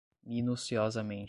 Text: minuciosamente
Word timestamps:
minuciosamente 0.23 1.19